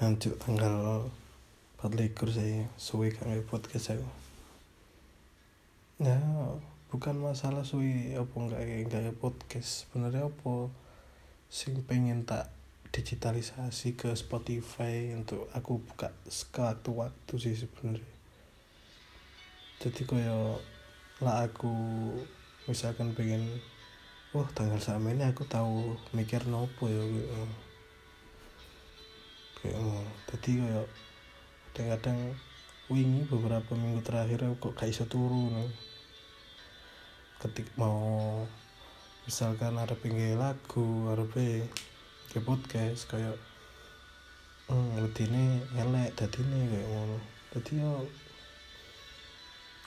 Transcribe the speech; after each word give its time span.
Anjuk 0.00 0.40
tanggal 0.40 1.04
24 1.84 2.32
saya 2.32 2.64
suwe 2.80 3.12
gak 3.12 3.20
nge 3.20 3.44
podcast 3.44 3.92
aku. 3.92 4.08
Ya, 6.00 6.16
bukan 6.88 7.20
masalah 7.20 7.68
suwe 7.68 8.16
apa 8.16 8.32
enggak 8.32 8.64
enggak 8.64 9.12
podcast. 9.20 9.84
Sebenarnya 9.84 10.32
apa 10.32 10.72
sing 11.52 11.84
pengen 11.84 12.24
tak 12.24 12.48
digitalisasi 12.96 14.00
ke 14.00 14.16
Spotify 14.16 15.12
untuk 15.12 15.52
aku 15.52 15.84
buka 15.84 16.16
sewaktu-waktu 16.24 17.34
sih 17.36 17.60
sebenarnya. 17.60 18.16
Jadi 19.84 20.00
kaya 20.08 20.56
lah 21.20 21.44
aku 21.44 21.76
misalkan 22.64 23.12
pengen 23.12 23.44
wah 24.32 24.48
tanggal 24.56 24.80
sama 24.80 25.12
ini 25.12 25.28
aku 25.28 25.44
tahu 25.44 25.92
mikir 26.16 26.48
nopo 26.48 26.88
ya 26.88 27.04
gitu 27.04 27.68
kayak 29.60 29.76
oh, 29.76 30.04
tadi 30.28 30.60
kayak 30.60 30.88
kadang-kadang 31.70 32.18
wingi 32.90 33.22
beberapa 33.30 33.72
minggu 33.78 34.02
terakhir 34.02 34.42
aku 34.44 34.72
kok 34.72 34.74
gak 34.82 34.90
iso 34.90 35.06
turu 35.06 35.52
nih 35.54 35.70
ketik 37.40 37.72
mau 37.80 38.44
misalkan 39.24 39.78
ada 39.80 39.96
pinggir 39.96 40.36
lagu 40.36 41.08
ada 41.08 41.24
ke 42.30 42.38
podcast 42.42 43.08
kayak 43.08 43.32
hmm, 44.68 45.02
ini 45.24 45.58
elek 45.74 46.14
tadi 46.14 46.44
nih 46.44 46.62
kayak 46.68 46.86
ngono. 46.92 47.18
Tadi 47.50 47.72
yo 47.80 48.06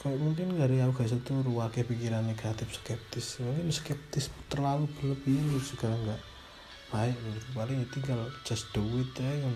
kayak 0.01 0.19
mungkin 0.19 0.59
dari 0.59 0.81
aku 0.81 1.05
iso 1.05 1.21
turu 1.23 1.61
akeh 1.61 1.85
pikiran 1.87 2.25
negatif 2.25 2.73
skeptis. 2.73 3.39
Mungkin 3.39 3.71
skeptis 3.71 4.33
terlalu 4.49 4.89
berlebihan 4.97 5.55
juga 5.61 5.87
enggak 5.93 6.32
baik 6.93 7.17
paling 7.57 7.81
ya 7.81 7.87
tinggal 7.89 8.21
just 8.45 8.69
do 8.69 8.85
it 9.01 9.09
ya 9.17 9.33
kan 9.41 9.55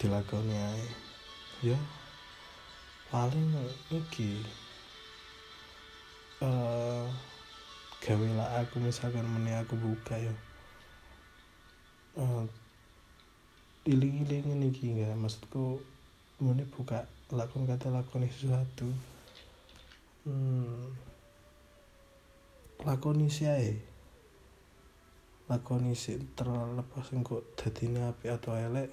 dilakoni 0.00 0.56
aja. 0.56 0.88
Ya 1.76 1.78
paling 3.12 3.52
iki 3.92 4.40
uh, 6.40 7.04
gawe 8.00 8.28
lah 8.32 8.64
aku 8.64 8.80
misalkan 8.80 9.28
meni 9.28 9.52
aku 9.52 9.76
buka 9.76 10.16
ya. 10.16 10.32
Uh, 12.16 12.48
iling-iling 13.84 14.56
ini 14.56 14.72
iki 14.72 14.96
enggak 14.96 15.12
maksudku 15.20 15.84
meni 16.40 16.64
buka 16.64 17.04
lakon 17.28 17.68
kata 17.68 17.92
lakoni 17.92 18.32
sesuatu. 18.32 18.88
Hmm, 20.24 20.96
lakoni 22.88 23.28
sih 23.28 23.91
lakoni 25.52 25.92
sih 25.92 26.16
terlepas 26.32 27.12
engkau 27.12 27.44
dadine 27.52 28.08
api 28.08 28.32
atau 28.32 28.56
elek 28.56 28.88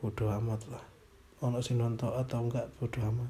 bodoh 0.00 0.32
amat 0.40 0.64
lah. 0.72 0.84
Ono 1.44 1.60
sing 1.60 1.76
nonton 1.76 2.16
atau 2.16 2.48
enggak 2.48 2.72
bodoh 2.80 3.04
amat. 3.12 3.28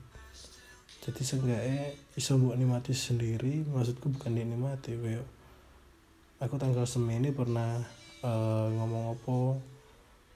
Jadi 1.03 1.23
seenggaknya 1.27 1.91
iso 2.15 2.39
mbok 2.39 2.55
nikmati 2.55 2.95
sendiri 2.95 3.67
maksudku 3.67 4.15
bukan 4.15 4.39
dinikmati 4.39 4.95
kayak 4.95 5.27
aku 6.39 6.55
tanggal 6.55 6.87
semini 6.87 7.35
pernah 7.35 7.83
uh, 8.23 8.71
ngomong 8.71 9.19
opo 9.19 9.59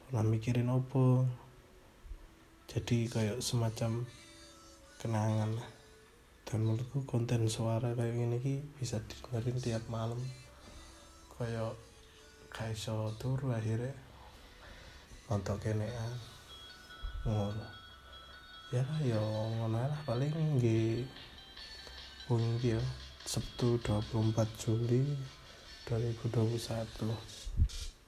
pernah 0.07 0.27
mikirin 0.27 0.67
opo 0.67 1.23
jadi 2.71 2.99
kayak 3.11 3.39
semacam 3.43 4.07
kenangan 5.03 5.59
dan 6.47 6.67
menurutku 6.67 7.07
konten 7.07 7.47
suara 7.47 7.95
kayak 7.95 8.15
gini 8.15 8.63
bisa 8.79 8.99
didengarin 9.07 9.59
tiap 9.59 9.83
malam. 9.87 10.19
Kayak 11.35 11.75
kayak 12.51 12.77
so 12.77 13.15
turu 13.17 13.55
akhirnya. 13.55 13.95
Nonton 15.31 15.57
kene 15.63 15.87
ngono. 17.25 17.67
Ya 18.75 18.83
lah 18.83 19.01
yo 19.07 19.23
ngono 19.63 19.79
lah. 19.79 19.99
Paling 20.05 20.59
nggih 20.59 21.07
wengi 22.27 22.75
yo 22.75 22.83
Sabtu 23.27 23.79
24 23.83 24.47
Juli 24.59 25.07
2021 25.87 28.00